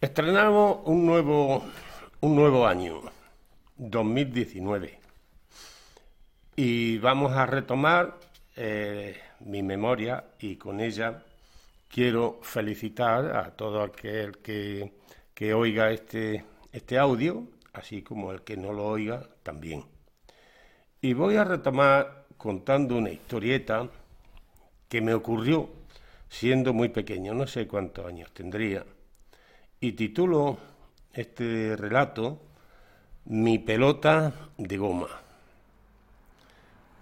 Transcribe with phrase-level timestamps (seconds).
[0.00, 1.64] Estrenamos un nuevo,
[2.20, 3.00] un nuevo año,
[3.78, 4.96] 2019,
[6.54, 8.16] y vamos a retomar
[8.54, 11.24] eh, mi memoria y con ella
[11.88, 14.92] quiero felicitar a todo aquel que,
[15.34, 17.42] que oiga este, este audio,
[17.72, 19.84] así como el que no lo oiga también.
[21.00, 23.88] Y voy a retomar contando una historieta
[24.88, 25.68] que me ocurrió
[26.28, 28.84] siendo muy pequeño, no sé cuántos años tendría
[29.80, 30.58] y titulo
[31.12, 32.40] este relato
[33.26, 35.08] Mi pelota de goma.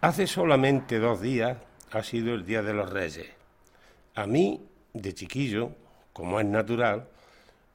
[0.00, 1.58] Hace solamente dos días
[1.90, 3.26] ha sido el Día de los Reyes.
[4.14, 5.72] A mí, de chiquillo,
[6.12, 7.08] como es natural,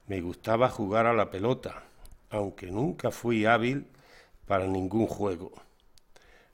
[0.07, 1.83] me gustaba jugar a la pelota,
[2.29, 3.85] aunque nunca fui hábil
[4.45, 5.51] para ningún juego.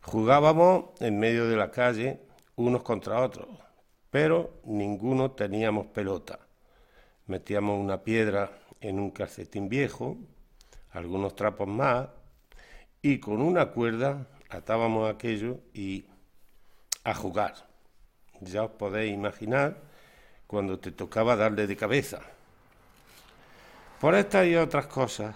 [0.01, 2.19] Jugábamos en medio de la calle
[2.55, 3.47] unos contra otros,
[4.09, 6.39] pero ninguno teníamos pelota
[7.27, 8.51] metíamos una piedra
[8.81, 10.17] en un calcetín viejo,
[10.91, 12.07] algunos trapos más,
[13.01, 16.05] y con una cuerda atábamos aquello y
[17.03, 17.67] a jugar.
[18.41, 19.77] Ya os podéis imaginar
[20.47, 22.21] cuando te tocaba darle de cabeza.
[23.99, 25.35] Por estas y otras cosas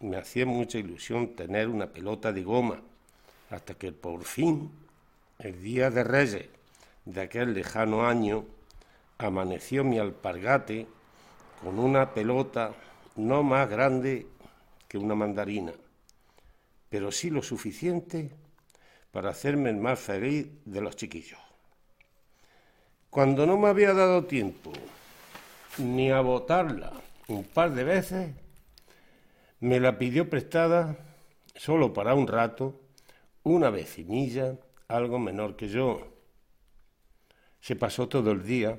[0.00, 2.80] me hacía mucha ilusión tener una pelota de goma,
[3.50, 4.70] hasta que por fin,
[5.38, 6.46] el día de Reyes
[7.04, 8.44] de aquel lejano año,
[9.18, 10.86] amaneció mi alpargate
[11.64, 12.74] con una pelota
[13.16, 14.26] no más grande
[14.86, 15.72] que una mandarina,
[16.90, 18.30] pero sí lo suficiente
[19.10, 21.40] para hacerme el más feliz de los chiquillos.
[23.08, 24.72] Cuando no me había dado tiempo
[25.78, 26.92] ni a botarla
[27.28, 28.34] un par de veces,
[29.60, 30.98] me la pidió prestada
[31.54, 32.78] solo para un rato
[33.42, 36.12] una vecinilla algo menor que yo.
[37.60, 38.78] Se pasó todo el día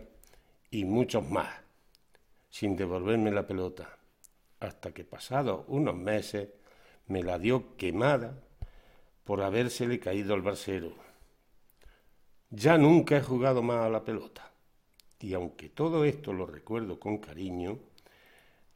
[0.70, 1.65] y muchos más
[2.56, 3.98] sin devolverme la pelota,
[4.62, 6.48] hasta que pasados unos meses
[7.08, 8.34] me la dio quemada
[9.26, 10.94] por habérsele caído al brasero.
[12.50, 14.54] Ya nunca he jugado más a la pelota,
[15.20, 17.78] y aunque todo esto lo recuerdo con cariño,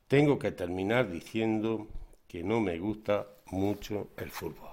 [0.09, 1.87] tengo que terminar diciendo
[2.27, 4.71] que no me gusta mucho el fútbol.